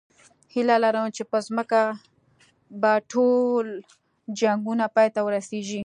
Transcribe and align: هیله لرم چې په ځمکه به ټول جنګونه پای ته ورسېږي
هیله 0.53 0.75
لرم 0.83 1.07
چې 1.15 1.23
په 1.31 1.37
ځمکه 1.47 1.81
به 2.81 2.93
ټول 3.11 3.65
جنګونه 4.39 4.85
پای 4.95 5.07
ته 5.15 5.19
ورسېږي 5.23 5.79